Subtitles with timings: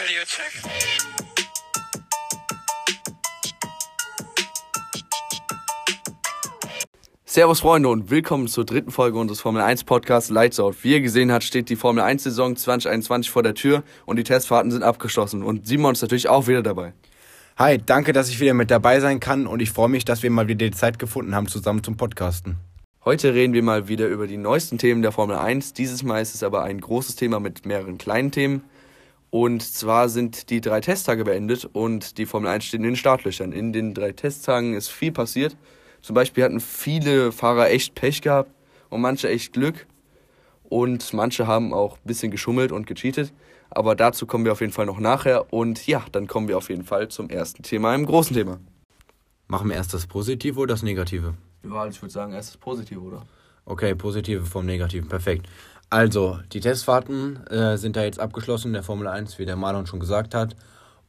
[0.00, 0.62] Radio check.
[7.26, 10.76] Servus Freunde und willkommen zur dritten Folge unseres Formel 1 Podcasts Lights Out.
[10.84, 14.24] Wie ihr gesehen habt, steht die Formel 1 Saison 2021 vor der Tür und die
[14.24, 16.94] Testfahrten sind abgeschlossen und Simon ist natürlich auch wieder dabei.
[17.58, 20.30] Hi, danke, dass ich wieder mit dabei sein kann und ich freue mich, dass wir
[20.30, 22.56] mal wieder die Zeit gefunden haben, zusammen zum Podcasten.
[23.04, 25.74] Heute reden wir mal wieder über die neuesten Themen der Formel 1.
[25.74, 28.64] Dieses Mal ist es aber ein großes Thema mit mehreren kleinen Themen.
[29.30, 33.52] Und zwar sind die drei Testtage beendet und die Formel 1 steht in den Startlöchern.
[33.52, 35.56] In den drei Testtagen ist viel passiert.
[36.02, 38.50] Zum Beispiel hatten viele Fahrer echt Pech gehabt
[38.88, 39.86] und manche echt Glück.
[40.64, 43.32] Und manche haben auch ein bisschen geschummelt und gecheatet.
[43.70, 45.52] Aber dazu kommen wir auf jeden Fall noch nachher.
[45.52, 48.58] Und ja, dann kommen wir auf jeden Fall zum ersten Thema, einem großen Thema.
[49.46, 51.34] Machen wir erst das Positive oder das Negative?
[51.64, 53.26] Ja, ich würde sagen, erst das Positive, oder?
[53.64, 55.46] Okay, Positive vom Negativen, perfekt.
[55.90, 59.86] Also, die Testfahrten äh, sind da jetzt abgeschlossen in der Formel 1, wie der Marlon
[59.88, 60.54] schon gesagt hat.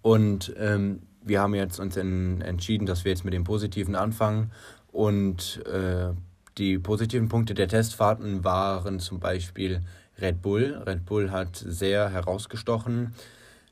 [0.01, 4.51] Und ähm, wir haben jetzt uns in, entschieden, dass wir jetzt mit dem Positiven anfangen.
[4.91, 6.13] Und äh,
[6.57, 9.81] die positiven Punkte der Testfahrten waren zum Beispiel
[10.19, 10.81] Red Bull.
[10.85, 13.13] Red Bull hat sehr herausgestochen,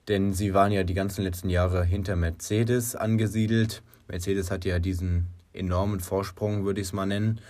[0.07, 3.81] denn sie waren ja die ganzen letzten Jahre hinter Mercedes angesiedelt.
[4.07, 7.41] Mercedes hat ja diesen enormen Vorsprung, würde ich es mal nennen.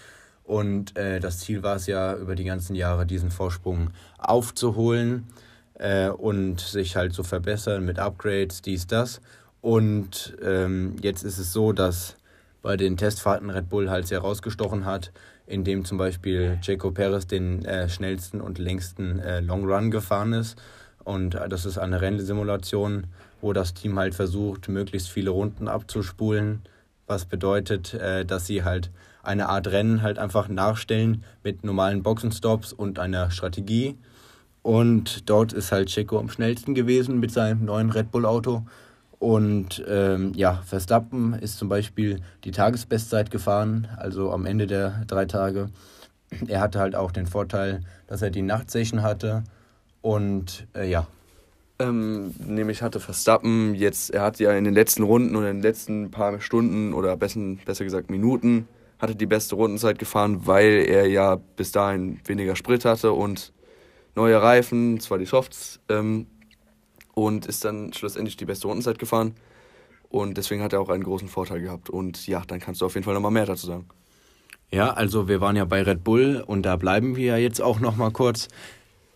[0.50, 5.28] Und äh, das Ziel war es ja, über die ganzen Jahre diesen Vorsprung aufzuholen
[5.75, 9.22] äh, und sich halt zu verbessern mit Upgrades, dies, das.
[9.61, 12.16] Und ähm, jetzt ist es so, dass
[12.64, 15.11] bei den Testfahrten Red Bull halt sehr rausgestochen hat,
[15.45, 20.58] indem zum Beispiel Jaco Perez den äh, schnellsten und längsten äh, Long Run gefahren ist.
[21.03, 23.06] Und äh, das ist eine Rennsimulation,
[23.39, 26.63] wo das Team halt versucht, möglichst viele Runden abzuspulen,
[27.06, 28.89] was bedeutet, äh, dass sie halt
[29.23, 33.98] eine Art Rennen halt einfach nachstellen mit normalen Boxenstops und einer Strategie.
[34.62, 38.64] Und dort ist halt Checo am schnellsten gewesen mit seinem neuen Red Bull Auto.
[39.20, 45.25] Und ähm, ja, Verstappen ist zum Beispiel die Tagesbestzeit gefahren, also am Ende der drei
[45.25, 45.69] Tage.
[46.47, 49.44] Er hatte halt auch den Vorteil, dass er die Nachtsession hatte.
[50.01, 51.07] Und äh, ja,
[51.81, 55.63] Ähm, nämlich hatte Verstappen jetzt, er hat ja in den letzten Runden oder in den
[55.63, 58.68] letzten paar Stunden oder besser, besser gesagt Minuten,
[59.00, 63.54] hatte die beste Rundenzeit gefahren, weil er ja bis dahin weniger Sprit hatte und
[64.16, 66.28] neue Reifen, zwar die Softs, ähm,
[67.14, 69.36] und ist dann schlussendlich die beste Rundenzeit gefahren.
[70.10, 71.90] Und deswegen hat er auch einen großen Vorteil gehabt.
[71.90, 73.88] Und ja, dann kannst du auf jeden Fall nochmal mehr dazu sagen.
[74.72, 77.80] Ja, also wir waren ja bei Red Bull und da bleiben wir ja jetzt auch
[77.80, 78.48] noch mal kurz,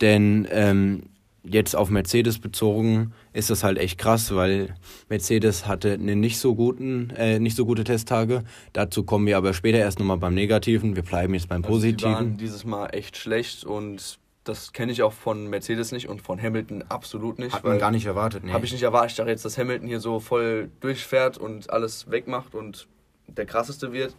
[0.01, 1.03] denn ähm,
[1.43, 4.75] jetzt auf Mercedes bezogen ist das halt echt krass, weil
[5.09, 8.43] Mercedes hatte eine nicht so guten, äh, nicht so gute Testtage.
[8.71, 10.95] Dazu kommen wir aber später erst nochmal beim Negativen.
[10.95, 12.13] Wir bleiben jetzt beim Also die Positiven.
[12.13, 16.41] waren dieses Mal echt schlecht und das kenne ich auch von Mercedes nicht und von
[16.41, 17.53] Hamilton absolut nicht.
[17.53, 18.51] Hat man gar nicht erwartet, nee.
[18.51, 19.11] Habe ich nicht erwartet.
[19.11, 22.87] Ich dachte jetzt, dass Hamilton hier so voll durchfährt und alles wegmacht und
[23.27, 24.15] der krasseste wird.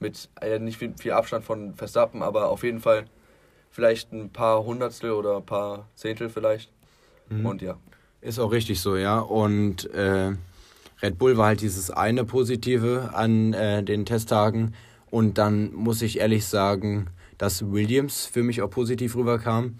[0.00, 3.04] Mit äh, nicht viel, viel Abstand von Verstappen, aber auf jeden Fall
[3.70, 6.70] vielleicht ein paar Hundertstel oder ein paar Zehntel vielleicht.
[7.28, 7.46] Mhm.
[7.46, 7.76] Und ja.
[8.20, 9.20] Ist auch richtig so, ja.
[9.20, 10.32] Und äh,
[11.02, 14.74] Red Bull war halt dieses eine Positive an äh, den Testtagen.
[15.10, 17.08] Und dann muss ich ehrlich sagen,
[17.38, 19.76] dass Williams für mich auch positiv rüberkam.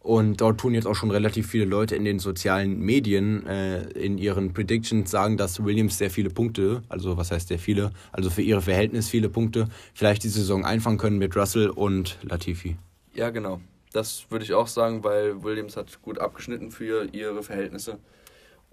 [0.00, 4.18] Und dort tun jetzt auch schon relativ viele Leute in den sozialen Medien äh, in
[4.18, 8.42] ihren Predictions sagen, dass Williams sehr viele Punkte, also was heißt sehr viele, also für
[8.42, 12.76] ihre Verhältnis viele Punkte, vielleicht die Saison einfangen können mit Russell und Latifi.
[13.16, 13.60] Ja, genau.
[13.92, 17.98] Das würde ich auch sagen, weil Williams hat gut abgeschnitten für ihre Verhältnisse.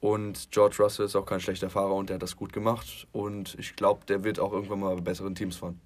[0.01, 3.07] Und George Russell ist auch kein schlechter Fahrer und der hat das gut gemacht.
[3.13, 5.79] Und ich glaube, der wird auch irgendwann mal bei besseren Teams fahren.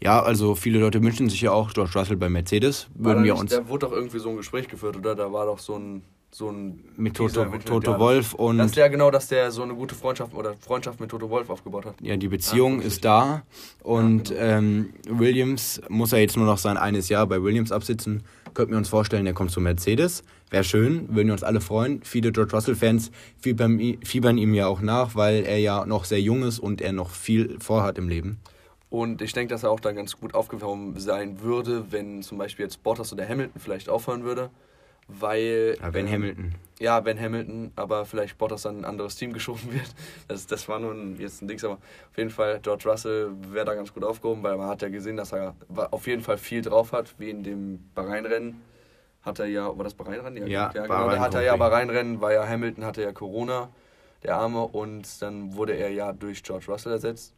[0.00, 2.88] Ja, also viele Leute wünschen sich ja auch George Russell bei Mercedes.
[2.94, 5.14] Würden wir uns Da wurde doch irgendwie so ein Gespräch geführt, oder?
[5.14, 6.02] Da war doch so ein.
[6.34, 9.74] So ein mit Toto, Toto ja, Wolf und Dass der genau, dass der so eine
[9.74, 11.94] gute Freundschaft oder Freundschaft mit Toto Wolf aufgebaut hat.
[12.00, 13.42] ja, die Beziehung Ja, ist da.
[13.82, 14.40] Und genau.
[14.40, 18.22] ähm, Williams muss ja jetzt nur noch sein eines Jahr bei Williams absitzen.
[18.54, 20.24] Könnten wir uns vorstellen, der kommt zu Mercedes.
[20.48, 22.02] Wäre schön, würden wir uns alle freuen.
[22.02, 26.44] Viele George Russell-Fans fiebern, fiebern ihm ja auch nach, weil er ja noch sehr jung
[26.44, 28.38] ist und er noch viel vorhat im Leben.
[28.88, 32.64] Und ich denke, dass er auch dann ganz gut aufgehoben sein würde, wenn zum Beispiel
[32.64, 34.50] jetzt Bottas oder Hamilton vielleicht aufhören würde.
[35.08, 35.76] Weil.
[35.80, 36.54] Ja, wenn ähm, Hamilton.
[36.78, 39.94] Ja, wenn Hamilton, aber vielleicht Bottas dann in ein anderes Team geschoben wird.
[40.28, 43.74] Das, das war nun jetzt ein Dings, aber auf jeden Fall, George Russell wäre da
[43.74, 45.54] ganz gut aufgehoben, weil man hat ja gesehen, dass er
[45.90, 48.60] auf jeden Fall viel drauf hat, wie in dem Bahrain-Rennen.
[49.22, 50.48] Hat er ja, war das Bahrain-Rennen?
[50.48, 51.56] Ja, genau, Bahrain da hat er ja.
[51.56, 53.68] Bahrain-Rennen, war ja Hamilton, hatte ja Corona,
[54.24, 57.32] der Arme, und dann wurde er ja durch George Russell ersetzt.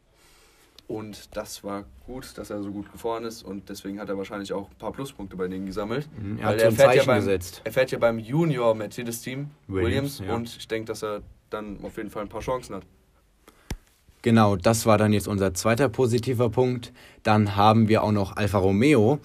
[0.87, 4.53] Und das war gut, dass er so gut gefahren ist und deswegen hat er wahrscheinlich
[4.53, 6.07] auch ein paar Pluspunkte bei denen gesammelt.
[6.15, 7.27] Mhm, er hat ein fährt ja beim.
[7.27, 10.35] Er fährt ja beim Junior Mercedes-Team Williams, Williams, ja.
[10.35, 12.83] und ich denke, dass er dann auf jeden Fall ein paar Chancen hat.
[14.21, 16.93] Genau, das war dann jetzt unser zweiter positiver Punkt.
[17.23, 19.19] Dann haben wir auch noch Alfa Romeo,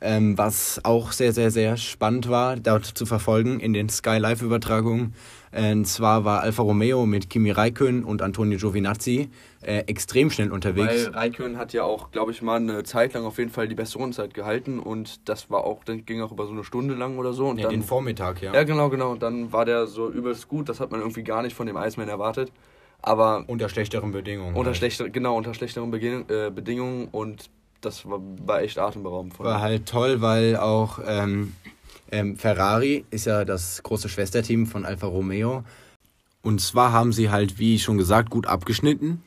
[0.00, 5.14] ähm, was auch sehr, sehr, sehr spannend war, dort zu verfolgen in den Sky Live-Übertragungen.
[5.56, 9.30] Und zwar war Alfa Romeo mit Kimi Räikkönen und Antonio Giovinazzi
[9.62, 11.06] äh, extrem schnell unterwegs.
[11.06, 13.74] Weil Raikön hat ja auch, glaube ich, mal eine Zeit lang auf jeden Fall die
[13.74, 17.18] beste Rundenzeit gehalten und das war auch, das ging auch über so eine Stunde lang
[17.18, 17.48] oder so.
[17.48, 18.54] Und ja, dann, den Vormittag, ja.
[18.54, 19.12] ja, genau, genau.
[19.12, 21.76] Und dann war der so übelst gut, das hat man irgendwie gar nicht von dem
[21.76, 22.52] Iceman erwartet.
[23.02, 24.54] Aber Unter schlechteren Bedingungen.
[24.56, 24.76] unter, halt.
[24.76, 27.50] schlechter, genau, unter schlechteren Beginn, äh, Bedingungen und
[27.80, 29.38] das war, war echt atemberaubend.
[29.38, 31.52] War halt toll, weil auch ähm,
[32.10, 35.64] ähm, Ferrari ist ja das große Schwesterteam von Alfa Romeo.
[36.42, 39.22] Und zwar haben sie halt, wie schon gesagt, gut abgeschnitten.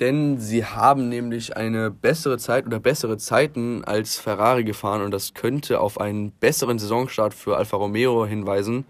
[0.00, 5.32] Denn sie haben nämlich eine bessere Zeit oder bessere Zeiten als Ferrari gefahren und das
[5.32, 8.84] könnte auf einen besseren Saisonstart für Alfa Romeo hinweisen.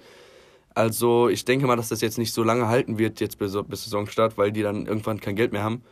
[0.74, 3.84] Also ich denke mal, dass das jetzt nicht so lange halten wird jetzt bis, bis
[3.84, 5.82] Saisonstart, weil die dann irgendwann kein Geld mehr haben.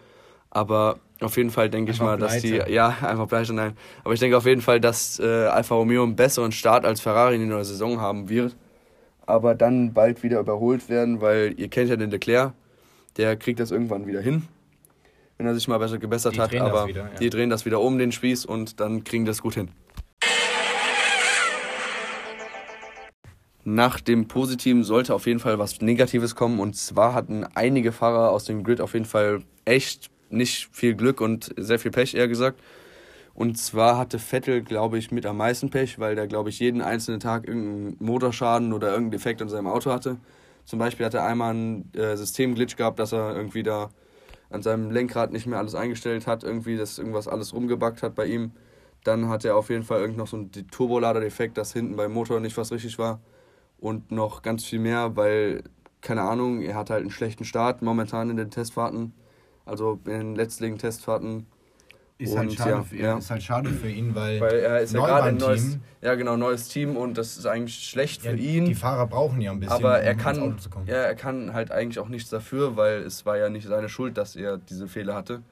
[0.54, 2.72] Aber auf jeden Fall denke ich mal, dass die pleite.
[2.72, 3.76] ja einfach pleite nein.
[4.04, 7.34] Aber ich denke auf jeden Fall, dass äh, Alfa Romeo einen besseren Start als Ferrari
[7.34, 8.56] in die neue Saison haben wird.
[9.26, 12.52] Aber dann bald wieder überholt werden, weil ihr kennt ja den Leclerc,
[13.16, 14.44] der kriegt das irgendwann wieder hin,
[15.38, 16.54] wenn er sich mal besser gebessert Die hat.
[16.54, 17.18] Aber wieder, ja.
[17.18, 19.70] die drehen das wieder um den Spieß und dann kriegen das gut hin.
[23.66, 26.60] Nach dem Positiven sollte auf jeden Fall was Negatives kommen.
[26.60, 31.20] Und zwar hatten einige Fahrer aus dem Grid auf jeden Fall echt nicht viel Glück
[31.20, 32.60] und sehr viel Pech, eher gesagt.
[33.34, 36.80] Und zwar hatte Vettel, glaube ich, mit am meisten Pech, weil der, glaube ich, jeden
[36.80, 40.18] einzelnen Tag irgendeinen Motorschaden oder irgendeinen Defekt an seinem Auto hatte.
[40.64, 43.90] Zum Beispiel hat er einmal einen äh, Systemglitch gehabt, dass er irgendwie da
[44.50, 48.26] an seinem Lenkrad nicht mehr alles eingestellt hat, irgendwie, dass irgendwas alles rumgebackt hat bei
[48.26, 48.52] ihm.
[49.02, 52.40] Dann hat er auf jeden Fall irgend noch so einen Turbolader-Defekt, dass hinten beim Motor
[52.40, 53.20] nicht was richtig war.
[53.78, 55.64] Und noch ganz viel mehr, weil,
[56.00, 59.12] keine Ahnung, er hat halt einen schlechten Start momentan in den Testfahrten.
[59.64, 61.46] Also in den letztlichen Testfahrten.
[62.16, 63.18] Ist halt, schade ja, für, ja.
[63.18, 65.80] ist halt schade für ihn, weil, Weil er ist ja gerade ein neues, Team.
[66.00, 68.66] ja genau, neues Team und das ist eigentlich schlecht für ihn.
[68.66, 70.56] die Fahrer brauchen ja ein bisschen, aber er um kann,
[70.86, 74.16] ja, er kann halt eigentlich auch nichts dafür, weil es war ja nicht seine Schuld,
[74.16, 75.42] dass er diese Fehler hatte.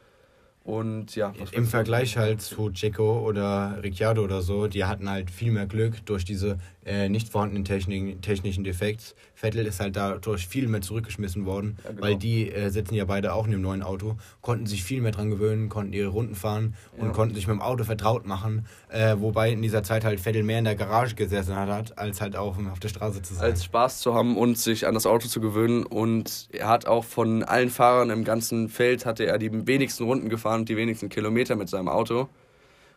[0.65, 5.51] Und ja, Im Vergleich halt zu Checo oder Ricciardo oder so, die hatten halt viel
[5.51, 9.15] mehr Glück durch diese äh, nicht vorhandenen Technik, technischen Defekts.
[9.35, 12.03] Vettel ist halt dadurch viel mehr zurückgeschmissen worden, Ja, genau.
[12.03, 15.11] weil die äh, sitzen ja beide auch in dem neuen Auto, konnten sich viel mehr
[15.13, 17.13] dran gewöhnen, konnten ihre Runden fahren und Ja.
[17.13, 20.59] konnten sich mit dem Auto vertraut machen, äh, wobei in dieser Zeit halt Vettel mehr
[20.61, 23.45] in der Garage gesessen hat, als halt auch auf der Straße zu sein.
[23.45, 25.85] als Spaß zu haben und sich an das Auto zu gewöhnen.
[25.85, 30.29] Und er hat auch von allen Fahrern im ganzen Feld hatte er die wenigsten Runden
[30.29, 32.29] gefahren und die wenigsten Kilometer mit seinem Auto.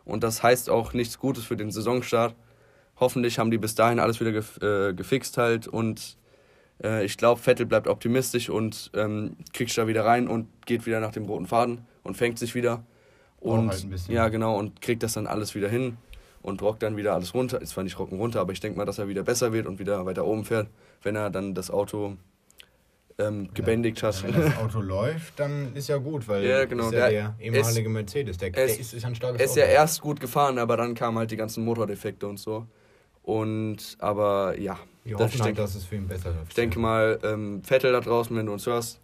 [0.03, 2.35] Und das heißt auch nichts Gutes für den Saisonstart.
[2.99, 6.17] Hoffentlich haben die bis dahin alles wieder gef äh, gefixt halt und
[6.83, 10.99] äh, ich glaube, Vettel bleibt optimistisch und ähm, kriegt da wieder rein und geht wieder
[10.99, 12.83] nach dem roten Faden und fängt sich wieder.
[13.39, 15.97] Und halt ja, genau, und kriegt das dann alles wieder hin
[16.41, 17.61] und rockt dann wieder alles runter.
[17.61, 19.79] Ist zwar nicht rocken runter, aber ich denke mal, dass er wieder besser wird und
[19.79, 20.67] wieder weiter oben fährt,
[21.03, 22.17] wenn er dann das Auto
[23.17, 24.21] ähm, gebändigt hat.
[24.23, 27.35] Wenn das Auto läuft, dann ist ja gut, weil Ja, genau, ist ja der- der
[27.39, 29.59] ehemalige Mercedes, der, der es- ist, ist ein starkes Er ist Auto.
[29.61, 32.67] ja erst gut gefahren, aber dann kamen halt die ganzen Motordefekte und so.
[33.23, 36.49] Und aber ja, Wir das, ich, denke, dass es für ihn besser läuft.
[36.49, 38.99] ich denke mal, ähm, Vettel da draußen, wenn du uns hörst,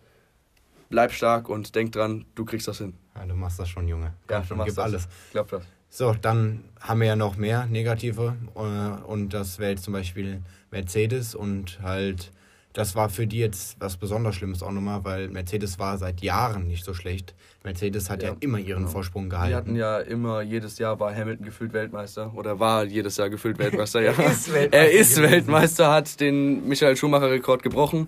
[0.89, 2.93] bleib stark und denk dran, du kriegst das hin.
[3.15, 4.13] Ja, du machst das schon, Junge.
[4.27, 4.83] Komm, Ja, du machst gib das.
[4.85, 5.07] alles.
[5.31, 5.63] Glaub das.
[5.89, 8.35] So, dann haben wir ja noch mehr negative.
[8.55, 8.59] äh,
[9.05, 11.33] Und das wäre jetzt zum Beispiel Mercedes.
[11.35, 12.31] Und halt,
[12.73, 16.67] das war für die jetzt was besonders Schlimmes auch nochmal, weil Mercedes war seit Jahren
[16.67, 17.35] nicht so schlecht.
[17.63, 18.91] Mercedes hat ja, Ja, immer ihren genau.
[18.91, 19.75] Vorsprung Die hatten gehalten.
[19.75, 24.13] ja immer, jedes Jahr war Hamilton gefühlt Weltmeister oder war jedes Jahr gefühlt Weltmeister, ja.
[24.13, 25.21] Er ist Weltmeister Er ist.
[25.21, 28.07] Weltmeister, hat den Michael Schumacher-Rekord gebrochen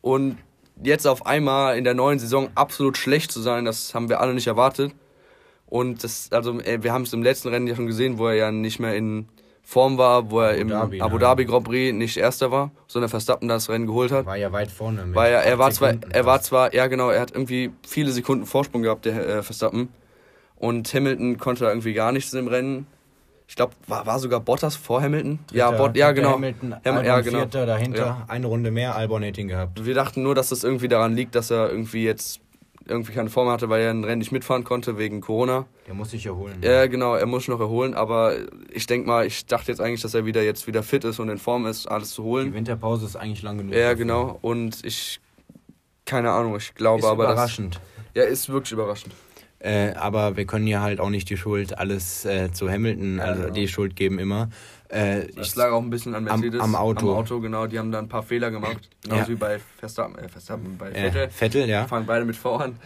[0.00, 0.38] und
[0.82, 4.34] jetzt auf einmal in der neuen Saison absolut schlecht zu sein, das haben wir alle
[4.34, 4.92] nicht erwartet.
[5.66, 8.52] Und das, also wir haben es im letzten Rennen ja schon gesehen, wo er ja
[8.52, 9.28] nicht mehr in
[9.64, 11.20] Form war, wo er Abu im Dhabi, Abu ne?
[11.20, 14.26] Dhabi Grand Prix nicht Erster war, sondern Verstappen das Rennen geholt hat.
[14.26, 15.04] War ja weit vorne.
[15.06, 18.10] mit Weil er, er war zwar, er war zwar, ja genau, er hat irgendwie viele
[18.10, 19.88] Sekunden Vorsprung gehabt, der äh, Verstappen.
[20.56, 22.86] Und Hamilton konnte da irgendwie gar nichts im Rennen.
[23.48, 25.38] Ich glaube, war, war sogar Bottas vor Hamilton?
[25.52, 26.32] ja, Dritter- Bot, ja genau.
[26.34, 27.38] Hamilton, Ham- ja, genau.
[27.38, 28.24] Vierter, dahinter Ja.
[28.28, 29.84] eine Runde mehr, Albon hätte ihn gehabt.
[29.84, 32.40] Wir dachten nur, dass das irgendwie daran liegt, dass er irgendwie jetzt
[32.86, 35.66] irgendwie keine Form hatte, weil er ein Rennen nicht mitfahren konnte wegen Corona.
[35.86, 36.56] Der muss sich erholen.
[36.62, 38.34] Ja, genau, er muss sich noch erholen, aber
[38.72, 41.28] ich denke mal, ich dachte jetzt eigentlich, dass er wieder jetzt wieder fit ist und
[41.28, 42.54] in Form ist, alles zu Die holen.
[42.54, 43.74] Winterpause ist eigentlich lang genug.
[43.74, 44.38] Ja, genau.
[44.42, 45.20] Und ich,
[46.04, 47.80] keine Ahnung, ich glaube Ist aber, überraschend.
[48.14, 49.14] ja, ist wirklich überraschend.
[49.60, 53.24] Äh, aber wir können ja halt auch nicht die Schuld alles äh, zu Hamilton, Ja,
[53.24, 53.54] also genau.
[53.54, 54.48] die Schuld geben immer.
[54.92, 56.60] Äh, Das ich- lag auch ein bisschen an Am- Mercedes.
[56.60, 57.10] am Auto.
[57.12, 57.66] Am Auto, genau.
[57.66, 58.88] Die haben da ein paar Fehler gemacht.
[59.02, 59.28] Genauso Ja.
[59.28, 61.30] wie bei Verstappen, äh, Verstappen bei äh, Vettel.
[61.30, 61.86] Vettel, ja.
[61.86, 62.76] Fangen beide mit V an.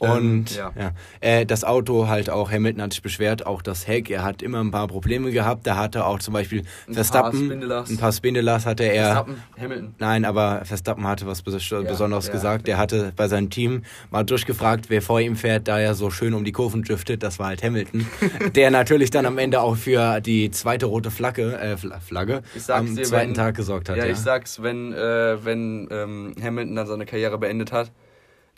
[0.00, 0.92] Und Ähm, ja.
[1.20, 4.60] Äh, das Auto halt auch, Hamilton hat sich beschwert, auch das Heck, er hat immer
[4.60, 5.66] ein paar Probleme gehabt.
[5.66, 7.90] Da hatte auch zum Beispiel Ein Verstappen, paar Spindelers.
[7.90, 9.04] ein paar Spindelers hatte er.
[9.04, 9.94] Verstappen, Hamilton.
[9.98, 12.32] Nein, aber Verstappen hatte was Bes Besonderes ja.
[12.32, 12.66] gesagt.
[12.68, 16.32] Er hatte bei seinem Team mal durchgefragt, wer vor ihm fährt, da er so schön
[16.34, 17.22] um die Kurven driftet.
[17.22, 18.06] Das war halt Hamilton,
[18.54, 22.96] der natürlich dann am Ende auch für die zweite rote Flagge, äh, Fla- Flagge am
[22.96, 23.96] dir, zweiten wenn- Tag gesorgt hat.
[23.96, 27.90] Ja, Ja, ich sag's, wenn, äh, wenn ähm, Hamilton dann seine Karriere beendet hat,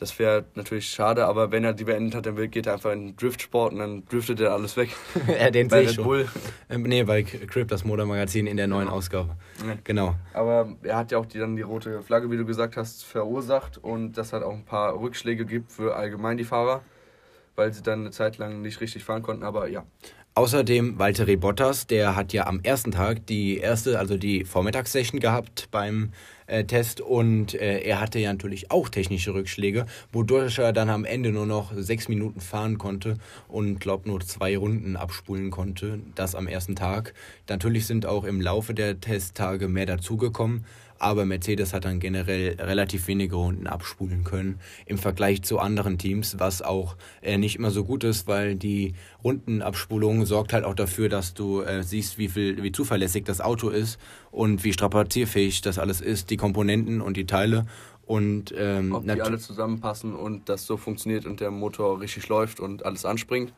[0.02, 3.14] das wäre natürlich schade, aber wenn er die beendet hat, dann geht er einfach in
[3.14, 4.90] Driftsport und dann driftet er alles weg.
[5.40, 6.24] ja, den sehe ich schon.
[6.68, 8.96] Ähm, nee, bei Crip, das Motormagazin in der neuen Genau.
[8.96, 9.36] Ausgabe.
[9.64, 9.76] Ja.
[9.84, 10.16] Genau.
[10.34, 13.78] Aber er hat ja auch die, dann die rote Flagge, wie du gesagt hast, verursacht
[13.78, 16.82] und das hat auch ein paar Rückschläge gibt für allgemein die Fahrer,
[17.54, 19.84] weil sie dann eine Zeit lang nicht richtig fahren konnten, aber ja.
[20.34, 25.68] Außerdem Valtteri Bottas, der hat ja am ersten Tag die erste, also die Vormittagssession gehabt
[25.70, 26.10] beim
[26.52, 31.04] äh, Test und äh, er hatte ja natürlich auch technische Rückschläge, wodurch er dann am
[31.04, 33.16] Ende nur noch sechs Minuten fahren konnte
[33.48, 36.00] und glaub nur zwei Runden abspulen konnte.
[36.14, 37.14] Das am ersten Tag.
[37.48, 40.64] Natürlich sind auch im Laufe der Testtage mehr dazugekommen.
[41.02, 46.36] Aber Mercedes hat dann generell relativ wenige Runden abspulen können im Vergleich zu anderen Teams,
[46.38, 48.94] was auch äh, nicht immer so gut ist, weil die
[49.24, 53.68] Rundenabspulung sorgt halt auch dafür, dass du äh, siehst, wie viel, wie zuverlässig das Auto
[53.68, 53.98] ist
[54.32, 57.66] und wie strapazierfähig das alles ist, die Komponenten und die Teile.
[58.04, 62.58] Und ähm, Ob die alle zusammenpassen und das so funktioniert und der Motor richtig läuft
[62.58, 63.52] und alles anspringt.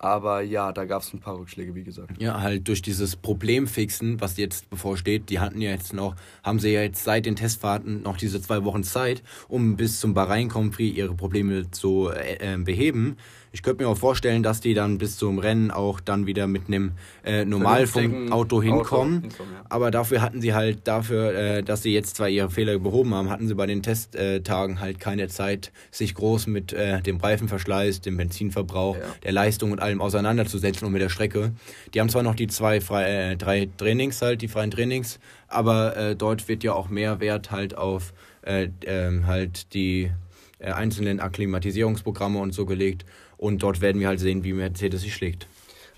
[0.00, 2.22] Aber ja, da gab es ein paar Rückschläge, wie gesagt.
[2.22, 6.14] Ja, halt durch dieses Problemfixen, was jetzt bevorsteht, die hatten ja jetzt noch,
[6.44, 10.14] haben sie ja jetzt seit den Testfahrten noch diese zwei Wochen Zeit, um bis zum
[10.14, 13.16] Bahrain Prix ihre Probleme zu äh, äh, beheben.
[13.50, 16.68] Ich könnte mir auch vorstellen, dass die dann bis zum Rennen auch dann wieder mit
[16.68, 16.92] einem
[17.24, 19.22] äh, Normalfunk-Auto hinkommen.
[19.22, 19.64] hinkommen, ja.
[19.70, 23.30] Aber dafür hatten sie halt, dafür, äh, dass sie jetzt zwar ihre Fehler behoben haben,
[23.30, 28.16] hatten sie bei den Testtagen halt keine Zeit, sich groß mit äh, dem Reifenverschleiß, dem
[28.18, 29.02] Benzinverbrauch, Ja.
[29.22, 31.52] der Leistung und allem auseinanderzusetzen und mit der Strecke.
[31.92, 35.18] Die haben zwar noch die zwei frei, äh, drei Trainings halt, die freien Trainings,
[35.48, 40.10] aber äh, dort wird ja auch mehr Wert halt auf äh, ähm, halt die
[40.58, 43.04] äh, einzelnen Akklimatisierungsprogramme und so gelegt.
[43.36, 45.46] Und dort werden wir halt sehen, wie Mercedes sich schlägt.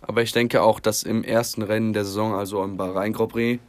[0.02, 3.62] Aber ich denke auch, dass im ersten Rennen der Saison, also im Bahrain Grand Prix,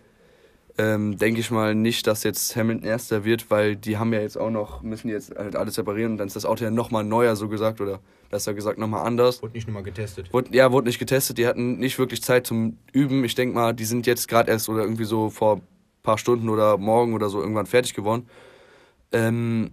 [0.81, 4.35] ähm, denke ich mal nicht, dass jetzt Hamilton Erster wird, weil die haben ja jetzt
[4.35, 7.35] auch noch, müssen jetzt halt alles separieren und dann ist das Auto ja nochmal neuer,
[7.35, 7.99] so gesagt, oder
[8.31, 9.43] besser gesagt nochmal anders.
[9.43, 10.33] Wurde nicht nochmal getestet.
[10.33, 13.23] Wurde, ja, wurde nicht getestet, die hatten nicht wirklich Zeit zum Üben.
[13.23, 15.61] Ich denke mal, die sind jetzt gerade erst oder irgendwie so vor ein
[16.01, 18.27] paar Stunden oder morgen oder so irgendwann fertig geworden.
[19.11, 19.69] Ähm,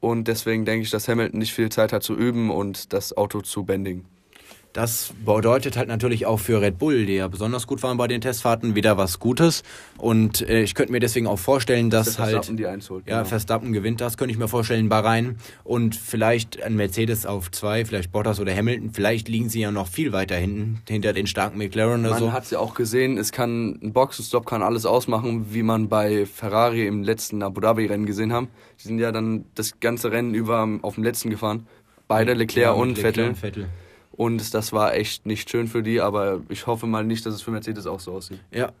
[0.00, 3.42] und deswegen denke ich, dass Hamilton nicht viel Zeit hat zu üben und das Auto
[3.42, 4.06] zu bändigen.
[4.74, 8.20] Das bedeutet halt natürlich auch für Red Bull, die ja besonders gut waren bei den
[8.20, 9.62] Testfahrten, wieder was Gutes.
[9.96, 13.24] Und äh, ich könnte mir deswegen auch vorstellen, dass Der halt holt, ja, genau.
[13.24, 15.36] Verstappen gewinnt das, könnte ich mir vorstellen, Bahrain.
[15.64, 18.92] Und vielleicht ein Mercedes auf zwei, vielleicht Bottas oder Hamilton.
[18.92, 22.32] Vielleicht liegen sie ja noch viel weiter hinten, hinter den starken McLaren oder Man so.
[22.32, 26.26] hat es ja auch gesehen, es kann ein Boxenstopp kann alles ausmachen, wie man bei
[26.26, 28.48] Ferrari im letzten Abu Dhabi Rennen gesehen haben.
[28.78, 31.66] Die sind ja dann das ganze Rennen über auf dem letzten gefahren.
[32.06, 33.28] Beide Leclerc Ja, mit und Leclerc Vettel.
[33.28, 33.68] und Vettel.
[34.18, 37.40] Und das war echt nicht schön für die, aber ich hoffe mal nicht, dass es
[37.40, 38.40] für Mercedes auch so aussieht.
[38.50, 38.72] Ja,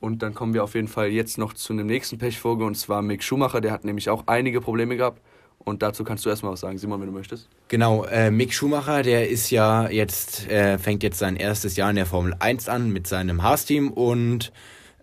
[0.00, 3.02] Und dann kommen wir auf jeden Fall jetzt noch zu einem nächsten Pechvogel und zwar
[3.02, 5.20] Mick Schumacher, der hat nämlich auch einige Probleme gehabt.
[5.58, 7.46] Und dazu kannst du erstmal was sagen, Simon, wenn du möchtest.
[7.68, 11.96] Genau, äh, Mick Schumacher, der ist ja jetzt, äh, fängt jetzt sein erstes Jahr in
[11.96, 14.50] der Formel 1 an mit seinem Haas-Team und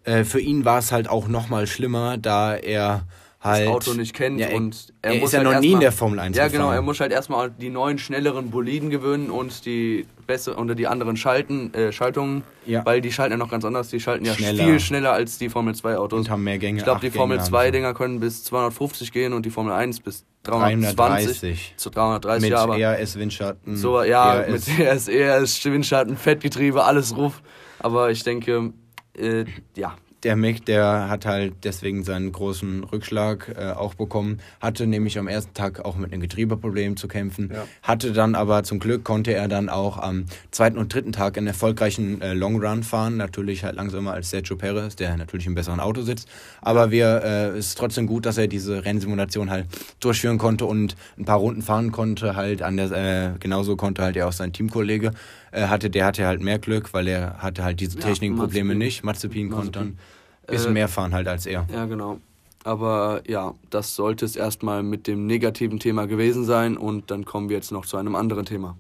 [0.06, 3.06] äh, für ihn war es halt auch nochmal schlimmer, da er
[3.46, 3.68] halt.
[3.68, 5.72] das Auto nicht kennt Ja, er- und er ist muss ja halt noch nie in
[5.74, 9.30] erstmal- der Formel 1 Ja, genau, er muss halt erstmal die neuen, schnelleren Boliden gewöhnen
[9.30, 12.84] und die bessere oder die anderen Schalten, äh, Schaltungen, Ja.
[12.86, 14.64] weil die schalten ja noch ganz anders, die schalten ja Schneller.
[14.66, 16.20] viel schneller als die Formel 2 Autos.
[16.20, 17.72] Und haben mehr Gänge, Ich glaube, die Formel Gänge haben 2 sie.
[17.74, 21.74] Dinger können bis 250 gehen und die Formel 1 bis 320 330.
[21.78, 23.78] zu 330, mit ja, aber ERS-Windschatten.
[23.78, 24.68] so, ja, ERS.
[24.68, 27.42] mit ERS, ERS, Windschatten, Fettgetriebe, alles ruf.
[27.80, 28.74] Aber ich denke,
[29.18, 34.88] äh, ja, Der Mick, der hat halt deswegen seinen großen Rückschlag äh, auch bekommen, hatte
[34.88, 37.66] nämlich am ersten Tag auch mit einem Getriebeproblem zu kämpfen, Ja.
[37.84, 41.46] hatte dann aber zum Glück konnte er dann auch am zweiten und dritten Tag einen
[41.46, 45.80] erfolgreichen äh, Long Run fahren, natürlich halt langsamer als Sergio Perez, der natürlich im besseren
[45.80, 46.28] Auto sitzt,
[46.60, 49.68] aber wir äh, es ist trotzdem gut, dass er diese Rennsimulation halt
[50.00, 54.16] durchführen konnte und ein paar Runden fahren konnte, halt an der äh, genauso konnte halt
[54.18, 55.12] er auch sein Teamkollege
[55.56, 58.78] äh, hatte, der hatte halt mehr Glück, weil er hatte halt diese Ja, Technikprobleme Mazepin.
[58.78, 60.00] nicht, Mazepin konnte dann Mazepin.
[60.48, 61.66] bisschen Äh, mehr fahren halt als er.
[61.72, 62.20] ja, genau.
[62.64, 67.48] Aber ja, das sollte es erstmal mit dem negativen Thema gewesen sein und dann kommen
[67.50, 68.76] wir jetzt noch zu einem anderen Thema.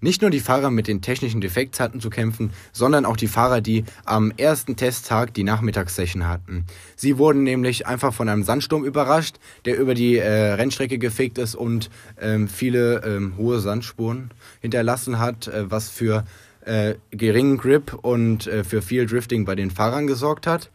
[0.00, 3.60] Nicht nur die Fahrer mit den technischen Defekts hatten zu kämpfen, sondern auch die Fahrer,
[3.60, 6.66] die am ersten Testtag die Nachmittagssession hatten.
[6.94, 11.56] Sie wurden nämlich einfach von einem Sandsturm überrascht, der über die äh, Rennstrecke gefegt ist
[11.56, 11.90] und
[12.20, 16.24] ähm, viele ähm, hohe Sandspuren hinterlassen hat, äh, was für
[16.64, 20.70] äh, geringen Grip und äh, für viel Drifting bei den Fahrern gesorgt hat.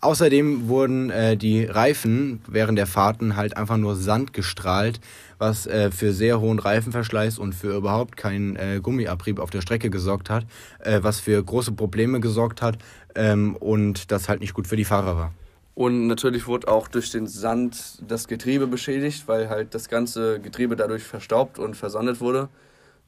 [0.00, 5.00] Außerdem wurden äh, die Reifen während der Fahrten halt einfach nur Sand gestrahlt,
[5.38, 9.90] was äh, für sehr hohen Reifenverschleiß und für überhaupt keinen äh, Gummiabrieb auf der Strecke
[9.90, 10.46] gesorgt hat,
[10.78, 12.78] äh, was für große Probleme gesorgt hat
[13.16, 15.32] ähm, und das halt nicht gut für die Fahrer war.
[15.74, 20.76] Und natürlich wurde auch durch den Sand das Getriebe beschädigt, weil halt das ganze Getriebe
[20.76, 22.48] dadurch verstaubt und versandet wurde.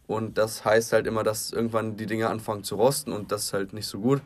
[0.09, 3.52] Und das heißt halt immer, dass irgendwann die Dinge anfangen zu rosten und das ist
[3.52, 4.23] halt nicht so gut.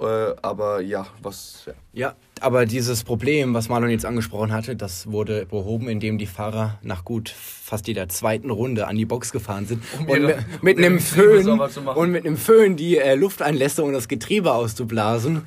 [0.00, 1.64] Äh, aber ja, was.
[1.66, 1.72] Ja.
[1.92, 6.78] Ja, aber dieses Problem, was Marlon jetzt angesprochen hatte, das wurde behoben, indem die Fahrer
[6.82, 10.78] nach gut fast jeder zweiten Runde an die Box gefahren sind Um und ihre- mit,
[10.78, 11.48] um einem Föhn
[11.96, 15.42] und mit einem Föhn die äh, Lufteinlässe und das Getriebe auszublasen.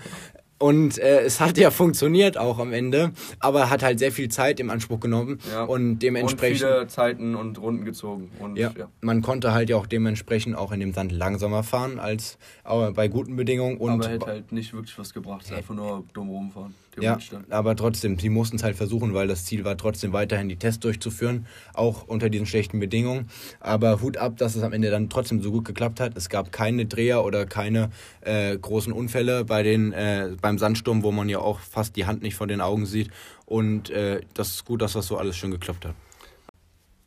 [0.61, 4.59] Und äh, es hat ja funktioniert auch am Ende, aber hat halt sehr viel Zeit
[4.59, 5.63] im Anspruch genommen Ja.
[5.63, 8.29] und dementsprechend Und viele Zeiten und Runden gezogen.
[8.39, 8.87] Und ja, ja.
[9.01, 13.07] man konnte halt ja auch dementsprechend auch in dem Sand langsamer fahren als äh, bei
[13.07, 15.51] guten Bedingungen und aber hätte halt nicht wirklich was gebracht.
[15.51, 16.75] Einfach nur dumm rumfahren.
[16.99, 17.17] Ja,
[17.49, 20.81] aber trotzdem, sie mussten es halt versuchen, weil das Ziel war, trotzdem weiterhin die Tests
[20.81, 23.29] durchzuführen, auch unter diesen schlechten Bedingungen.
[23.59, 26.17] Aber Hut ab, dass es am Ende dann trotzdem so gut geklappt hat.
[26.17, 31.11] Es gab keine Dreher oder keine äh, großen Unfälle bei den, äh, beim Sandsturm, wo
[31.11, 33.09] man ja auch fast die Hand nicht vor den Augen sieht.
[33.45, 35.95] Und äh, das ist gut, dass das so alles schön geklappt hat.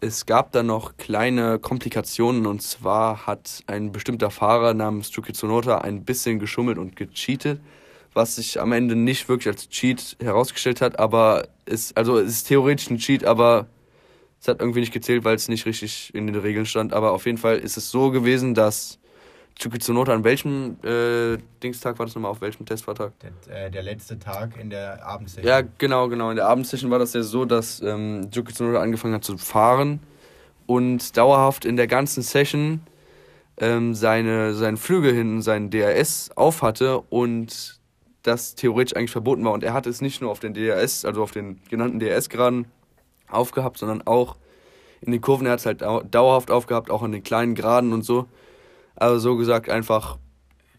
[0.00, 5.78] Es gab dann noch kleine Komplikationen und zwar hat ein bestimmter Fahrer namens Yuki Tsunoda
[5.78, 7.60] ein bisschen geschummelt und gecheatet,
[8.14, 12.49] was sich am Ende nicht wirklich als Cheat herausgestellt hat, aber es, also es ist
[12.49, 13.66] theoretisch ein Cheat, aber
[14.40, 16.92] es hat irgendwie nicht gezählt, weil es nicht richtig in den Regeln stand.
[16.92, 18.99] Aber auf jeden Fall ist es so gewesen, dass
[19.59, 23.12] Yuki Tsunoda an welchem äh, Dingstag war das nochmal, auf welchem Testfahrtag?
[23.49, 25.46] Der, der letzte Tag in der Abendsession.
[25.46, 26.31] Ja, genau, genau.
[26.31, 30.00] In der Abendsession war das ja so, dass ähm, Yuki Tsunoda angefangen hat zu fahren
[30.66, 32.81] und dauerhaft in der ganzen Session
[33.57, 37.73] ähm, seine, seinen Flügel hinten, seinen DRS auf hatte und
[38.24, 39.52] das theoretisch eigentlich verboten war.
[39.52, 42.66] Und er hatte es nicht nur auf den DRS, also auf den genannten DRS-Graden
[43.28, 44.37] aufgehabt, sondern auch
[45.00, 45.46] in den Kurven.
[45.46, 48.26] Er hat es halt dau dauerhaft aufgehabt, auch an den kleinen Graden und so.
[48.96, 50.18] Also so gesagt einfach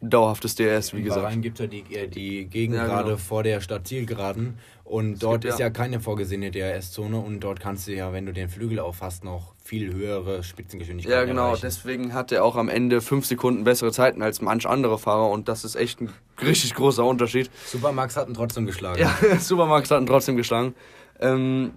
[0.02, 1.24] dauerhaftes DRS, wie In gesagt.
[1.24, 3.18] Bahrain gibt es ja die, die Gegengrade genau.
[3.18, 7.88] vor der Stadtzielgeraden und dort gibt ist ja- ja keine vorgesehene DRS-Zone und dort kannst
[7.88, 11.48] du ja, wenn du den Flügel aufhast, noch viel höhere Spitzengeschwindigkeiten Ja, genau.
[11.48, 11.62] erreichen.
[11.64, 15.48] Deswegen hat er auch am Ende fünf Sekunden bessere Zeiten als manch andere Fahrer und
[15.48, 16.10] das ist echt ein
[16.42, 17.50] richtig großer Unterschied.
[17.66, 19.00] Supermax hat ihn trotzdem geschlagen.
[19.02, 20.76] Ja, Supermax hat ihn trotzdem geschlagen.
[21.20, 21.72] Ähm,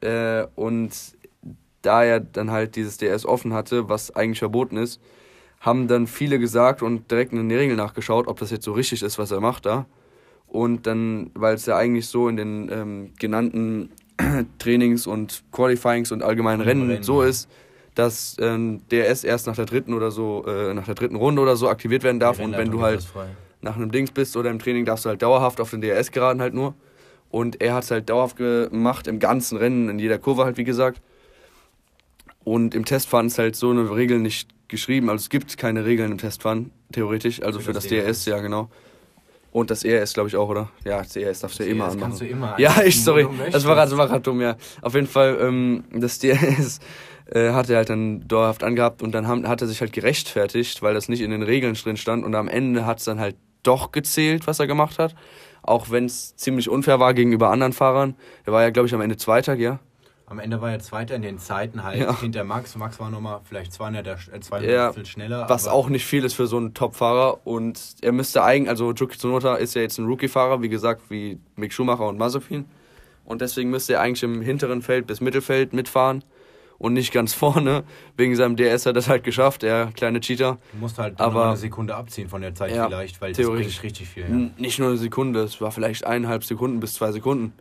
[0.00, 0.90] äh, und
[1.82, 5.00] da er dann halt dieses DS offen hatte, was eigentlich verboten ist,
[5.64, 9.02] haben dann viele gesagt und direkt in den Regeln nachgeschaut, ob das jetzt so richtig
[9.02, 9.86] ist, was er macht da.
[10.46, 13.90] Und dann, weil es ja eigentlich so in den ähm, genannten
[14.58, 17.48] Trainings und Qualifyings und allgemeinen Rennen, Rennen, so ist,
[17.94, 21.56] dass ähm, DRS erst nach der dritten oder so, äh, nach der dritten Runde oder
[21.56, 22.40] so aktiviert werden darf.
[22.40, 23.06] Und wenn du halt
[23.62, 26.42] nach einem Dings bist oder im Training darfst du halt dauerhaft auf den DRS geraden
[26.42, 26.74] halt nur.
[27.30, 30.64] Und er hat es halt dauerhaft gemacht, im ganzen Rennen, in jeder Kurve halt, wie
[30.64, 31.00] gesagt.
[32.44, 35.10] Und im Testfahren ist halt so eine Regel nicht geschrieben.
[35.10, 37.42] Also es gibt keine Regeln im Testfahren, theoretisch.
[37.42, 38.70] Also für, Für das, das DRS, ja genau.
[39.52, 40.68] Und das ERS, glaube ich, auch, oder?
[40.84, 42.08] Ja, das ERS darfst du ja immer das anmachen.
[42.08, 43.28] kannst du immer Ja, ich, sorry.
[43.52, 44.56] Das war gerade das war dumm, ja.
[44.82, 46.80] Auf jeden Fall, ähm, das DRS
[47.30, 50.82] äh, hat er halt dann dauerhaft angehabt und dann haben, hat er sich halt gerechtfertigt,
[50.82, 53.36] weil das nicht in den Regeln drin stand und am Ende hat es dann halt
[53.62, 55.14] doch gezählt, was er gemacht hat.
[55.62, 58.16] Auch wenn es ziemlich unfair war gegenüber anderen Fahrern.
[58.44, 59.78] Er war ja, glaube ich, am Ende Zweiter, ja.
[60.26, 62.18] Am Ende war er Zweiter in den Zeiten halt Ja.
[62.18, 62.74] hinter Max.
[62.76, 65.46] Max war nochmal vielleicht 200, äh, 200 Ja, schneller.
[65.50, 67.46] Was auch nicht viel ist für so einen Top-Fahrer.
[67.46, 71.38] Und er müsste eigentlich, also Yuki Tsunoda ist ja jetzt ein Rookie-Fahrer, wie gesagt, wie
[71.56, 72.64] Mick Schumacher und Mazepin.
[73.26, 76.24] Und deswegen müsste er eigentlich im hinteren Feld bis Mittelfeld mitfahren
[76.78, 77.84] und nicht ganz vorne.
[78.16, 80.56] Wegen seinem DS hat er das halt geschafft, der kleine Cheater.
[80.72, 83.82] Du musst halt aber- eine Sekunde abziehen von der Zeit Ja, vielleicht, weil das bringt
[83.82, 84.22] richtig viel.
[84.22, 87.52] Ja, Nicht nur eine Sekunde, es war vielleicht eineinhalb Sekunden bis zwei Sekunden.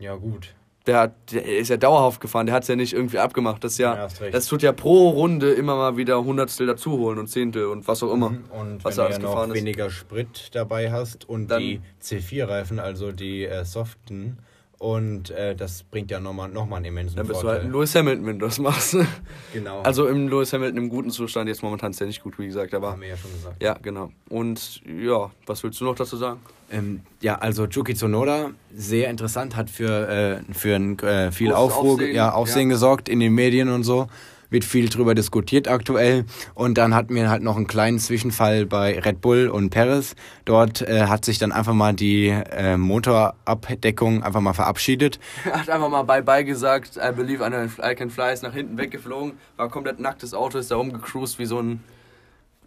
[0.00, 0.54] ja gut.
[0.86, 3.64] Der, hat, der ist ja dauerhaft gefahren, der hat es ja nicht irgendwie abgemacht.
[3.64, 7.28] Das, ist ja, Ja, das tut ja pro Runde immer mal wieder Hundertstel dazuholen und
[7.28, 8.30] Zehntel und was auch immer.
[8.30, 8.44] Mhm.
[8.50, 9.54] Und was wenn er du ja noch ist.
[9.54, 14.38] weniger Sprit dabei hast und Dann- die C4-Reifen, also die äh, soften,
[14.84, 17.62] Und äh, das bringt ja nochmal noch mal einen immensen Dann bist du Vorteil.
[17.62, 18.94] halt ein Lewis Hamilton, wenn du das machst.
[19.54, 19.80] genau.
[19.80, 22.74] Also im Lewis Hamilton im guten Zustand, jetzt momentan ist der nicht gut, wie gesagt,
[22.74, 23.62] aber haben wir ja schon gesagt.
[23.62, 24.12] ja, genau.
[24.28, 26.38] Und ja, was willst du noch dazu sagen?
[26.70, 31.62] Ähm, ja, also Yuki Tsunoda, sehr interessant, hat für, äh, für ein, äh, viel Großes
[31.62, 32.74] Aufruhr, Aufsehen, ja, Aufsehen ja.
[32.74, 34.08] gesorgt in den Medien und so.
[34.54, 36.26] Wird viel drüber diskutiert aktuell.
[36.54, 40.14] Und dann hatten wir halt noch einen kleinen Zwischenfall bei Red Bull und Perez.
[40.44, 45.18] Dort äh, hat sich dann einfach mal die äh, Motorabdeckung einfach mal verabschiedet.
[45.44, 49.32] Er hat einfach mal Bye-Bye gesagt, I believe I can fly, ist nach hinten weggeflogen,
[49.56, 51.82] war komplett nacktes Auto, ist da rumgecruised wie so ein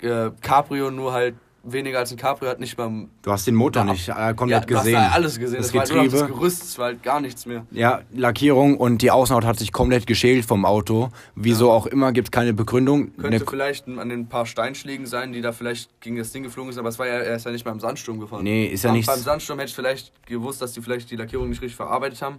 [0.02, 3.08] äh, Cabrio, nur halt weniger als ein Cabrio, hat nicht mal...
[3.22, 4.98] Du hast den Motor Ja, nicht äh, komplett ja, du gesehen.
[4.98, 6.38] hast da alles gesehen, Das das, war nur noch das Getriebe.
[6.40, 7.66] Gerüst, es war halt gar nichts mehr.
[7.72, 11.10] Ja, Lackierung und die Außenhaut hat sich komplett geschält vom Auto.
[11.36, 13.16] Wieso auch immer, gibt es keine Begründung.
[13.18, 16.72] Könnte Ne- vielleicht an den paar Steinschlägen sein, die da vielleicht gegen das Ding geflogen
[16.72, 18.44] sind, aber es war ja, er ist ja nicht mal im Sandsturm gefahren.
[18.44, 21.16] Nee, ist ja Beim- nichts- Beim Sandsturm hätte ich vielleicht gewusst, dass die vielleicht die
[21.18, 22.38] Lackierung nicht richtig verarbeitet haben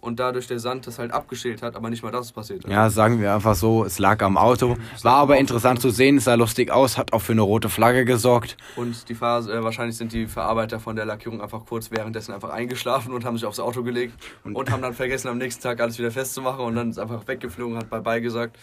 [0.00, 2.66] und dadurch der Sand das halt abgeschält hat, aber nicht mal das ist passiert.
[2.68, 4.76] Ja, sagen wir einfach so, es lag am Auto.
[5.02, 8.04] War aber interessant zu sehen, es sah lustig aus, hat auch für eine rote Flagge
[8.04, 8.56] gesorgt.
[8.76, 12.50] Und die Phase, äh, wahrscheinlich sind die Verarbeiter von der Lackierung einfach kurz währenddessen einfach
[12.50, 15.98] eingeschlafen und haben sich aufs Auto gelegt und, haben dann vergessen, am nächsten Tag alles
[15.98, 18.58] wieder festzumachen und dann ist einfach weggeflogen, hat Bye-Bye gesagt.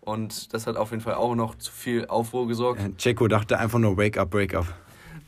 [0.00, 2.80] Und das hat auf jeden Fall auch noch zu viel Aufruhr gesorgt.
[2.96, 4.66] Checo dachte einfach nur Wake up, Break up.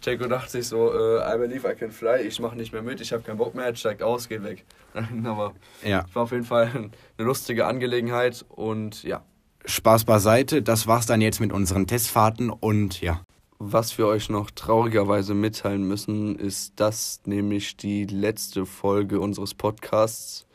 [0.02, 3.00] Checo dachte sich so, äh, I believe I can fly, ich mache nicht mehr mit,
[3.00, 4.64] ich habe keinen Bock mehr, steigt aus, geht weg.
[5.24, 6.90] Aber Ja, es war auf jeden Fall eine
[7.26, 9.22] lustige Angelegenheit und ja.
[9.64, 10.60] Spaß beiseite.
[10.60, 13.20] Das war's dann jetzt mit unseren Testfahrten und ja.
[13.64, 20.48] Was wir euch noch traurigerweise mitteilen müssen, ist, dass nämlich die letzte Folge unseres Podcasts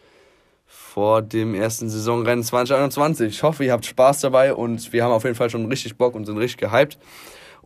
[0.66, 3.30] vor dem ersten Saisonrennen 2021.
[3.30, 6.16] Ich hoffe, ihr habt Spaß dabei und wir haben auf jeden Fall schon richtig Bock
[6.16, 6.98] und sind richtig gehypt.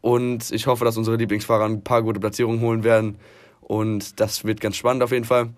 [0.01, 3.17] Und ich hoffe, dass unsere Lieblingsfahrer ein paar gute Platzierungen holen werden.
[3.61, 5.49] Und das wird ganz spannend auf jeden Fall.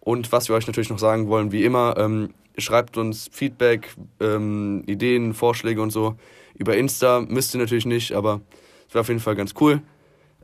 [0.00, 4.82] Und was wir euch natürlich noch sagen wollen, wie immer, ähm, schreibt uns Feedback, ähm,
[4.86, 6.16] Ideen, Vorschläge und so
[6.54, 7.20] über Insta.
[7.20, 8.40] Müsst ihr natürlich nicht, aber
[8.88, 9.80] es wäre auf jeden Fall ganz cool.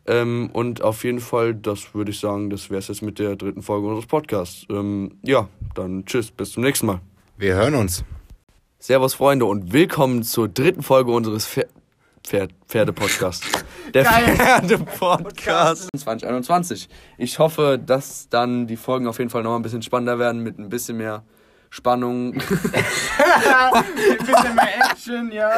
[0.07, 3.37] Ähm, und auf jeden Fall, das würde ich sagen, das wäre es jetzt mit der
[3.37, 4.67] dritten Folge unseres Podcasts.
[4.71, 7.01] Ähm, ja, dann tschüss, bis zum nächsten Mal.
[7.37, 8.05] Wir hören uns.
[8.79, 11.67] Servus Freunde und willkommen zur dritten Folge unseres Pfer
[12.31, 13.45] Pferd Pferde-Podcasts.
[13.93, 16.89] Der Pferde-Podcast 2021.
[17.19, 20.57] Ich hoffe, dass dann die Folgen auf jeden Fall noch ein bisschen spannender werden mit
[20.57, 21.25] ein bisschen mehr
[21.71, 22.35] Spannung.
[22.41, 22.43] Ein
[24.19, 25.51] bisschen mehr Action, ja.